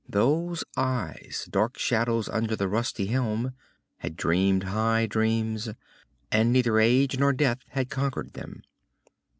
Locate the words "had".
3.97-4.15, 7.69-7.91